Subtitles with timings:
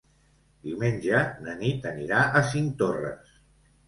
[0.69, 3.37] Diumenge na Nit anirà a Cinctorres.